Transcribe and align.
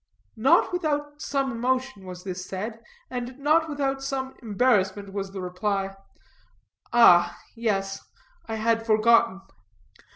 Not 0.35 0.73
without 0.73 1.21
some 1.21 1.51
emotion 1.51 2.05
was 2.05 2.23
this 2.23 2.43
said, 2.43 2.83
and 3.11 3.37
not 3.37 3.69
without 3.69 4.01
some 4.01 4.35
embarrassment 4.41 5.13
was 5.13 5.29
the 5.29 5.41
reply. 5.43 5.93
"Ah, 6.91 7.37
yes, 7.55 8.03
I 8.47 8.55
had 8.55 8.83
forgotten." 8.83 9.41